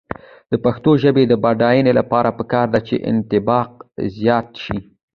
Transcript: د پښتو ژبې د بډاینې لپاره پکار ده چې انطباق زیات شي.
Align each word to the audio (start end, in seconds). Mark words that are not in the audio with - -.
د 0.51 0.53
پښتو 0.65 0.91
ژبې 1.03 1.23
د 1.27 1.33
بډاینې 1.43 1.93
لپاره 1.99 2.29
پکار 2.39 2.67
ده 2.73 2.79
چې 2.87 2.95
انطباق 3.09 3.69
زیات 4.17 4.47
شي. 4.63 4.77